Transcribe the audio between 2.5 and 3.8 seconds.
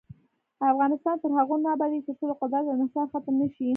انحصار ختم نشي.